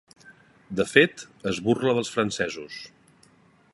[0.79, 2.81] De fet, es burla dels francesos.